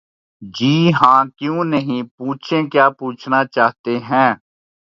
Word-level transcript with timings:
جی 0.41 0.73
ہاں 0.99 1.21
کیوں 1.37 1.63
نہیں...پوچھیں 1.63 2.63
کیا 2.71 2.85
پوچھنا 2.99 3.39
چاہتے 3.55 3.93
ہیں؟ 4.09 4.31